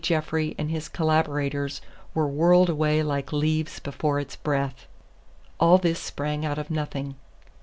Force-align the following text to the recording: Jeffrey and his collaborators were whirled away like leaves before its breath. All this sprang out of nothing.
Jeffrey 0.03 0.55
and 0.57 0.71
his 0.71 0.89
collaborators 0.89 1.79
were 2.15 2.25
whirled 2.25 2.71
away 2.71 3.03
like 3.03 3.31
leaves 3.31 3.77
before 3.79 4.19
its 4.19 4.35
breath. 4.35 4.87
All 5.59 5.77
this 5.77 5.99
sprang 5.99 6.43
out 6.43 6.57
of 6.57 6.71
nothing. 6.71 7.13